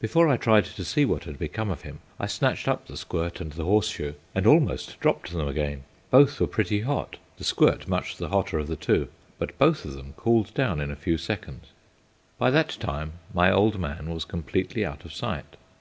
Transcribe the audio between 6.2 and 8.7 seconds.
were pretty hot the squirt much the hotter of